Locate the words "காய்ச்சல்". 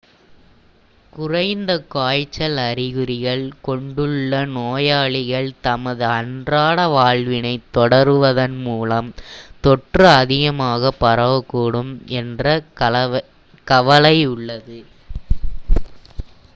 1.87-2.57